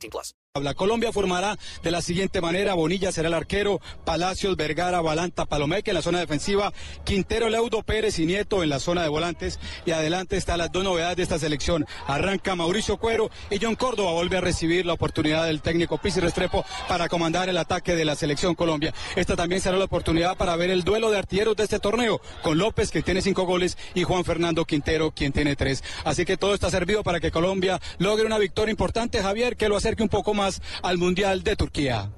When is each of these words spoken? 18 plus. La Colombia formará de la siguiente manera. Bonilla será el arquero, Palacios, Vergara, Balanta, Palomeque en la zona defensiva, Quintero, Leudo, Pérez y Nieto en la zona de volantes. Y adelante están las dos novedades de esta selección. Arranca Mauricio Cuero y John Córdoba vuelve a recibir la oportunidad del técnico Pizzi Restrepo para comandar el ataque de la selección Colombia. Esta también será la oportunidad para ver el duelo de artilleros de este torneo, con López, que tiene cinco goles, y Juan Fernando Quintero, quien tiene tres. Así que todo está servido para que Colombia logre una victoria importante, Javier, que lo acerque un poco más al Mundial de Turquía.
18 0.00 0.10
plus. 0.10 0.34
La 0.58 0.74
Colombia 0.74 1.12
formará 1.12 1.56
de 1.84 1.92
la 1.92 2.02
siguiente 2.02 2.40
manera. 2.40 2.74
Bonilla 2.74 3.12
será 3.12 3.28
el 3.28 3.34
arquero, 3.34 3.80
Palacios, 4.04 4.56
Vergara, 4.56 5.00
Balanta, 5.00 5.46
Palomeque 5.46 5.92
en 5.92 5.94
la 5.94 6.02
zona 6.02 6.18
defensiva, 6.18 6.72
Quintero, 7.04 7.48
Leudo, 7.48 7.84
Pérez 7.84 8.18
y 8.18 8.26
Nieto 8.26 8.64
en 8.64 8.68
la 8.68 8.80
zona 8.80 9.04
de 9.04 9.08
volantes. 9.08 9.60
Y 9.86 9.92
adelante 9.92 10.36
están 10.36 10.58
las 10.58 10.72
dos 10.72 10.82
novedades 10.82 11.18
de 11.18 11.22
esta 11.22 11.38
selección. 11.38 11.86
Arranca 12.08 12.56
Mauricio 12.56 12.96
Cuero 12.96 13.30
y 13.48 13.60
John 13.62 13.76
Córdoba 13.76 14.10
vuelve 14.10 14.38
a 14.38 14.40
recibir 14.40 14.86
la 14.86 14.94
oportunidad 14.94 15.46
del 15.46 15.62
técnico 15.62 15.98
Pizzi 15.98 16.18
Restrepo 16.18 16.64
para 16.88 17.08
comandar 17.08 17.48
el 17.48 17.56
ataque 17.56 17.94
de 17.94 18.04
la 18.04 18.16
selección 18.16 18.56
Colombia. 18.56 18.92
Esta 19.14 19.36
también 19.36 19.60
será 19.60 19.76
la 19.76 19.84
oportunidad 19.84 20.36
para 20.36 20.56
ver 20.56 20.70
el 20.70 20.82
duelo 20.82 21.12
de 21.12 21.18
artilleros 21.18 21.54
de 21.54 21.62
este 21.62 21.78
torneo, 21.78 22.20
con 22.42 22.58
López, 22.58 22.90
que 22.90 23.02
tiene 23.02 23.22
cinco 23.22 23.44
goles, 23.44 23.78
y 23.94 24.02
Juan 24.02 24.24
Fernando 24.24 24.64
Quintero, 24.64 25.12
quien 25.12 25.30
tiene 25.30 25.54
tres. 25.54 25.84
Así 26.02 26.24
que 26.24 26.36
todo 26.36 26.54
está 26.54 26.70
servido 26.70 27.04
para 27.04 27.20
que 27.20 27.30
Colombia 27.30 27.80
logre 27.98 28.26
una 28.26 28.38
victoria 28.38 28.72
importante, 28.72 29.22
Javier, 29.22 29.56
que 29.56 29.68
lo 29.68 29.76
acerque 29.76 30.02
un 30.02 30.08
poco 30.08 30.34
más 30.40 30.62
al 30.82 30.96
Mundial 30.96 31.42
de 31.42 31.54
Turquía. 31.54 32.10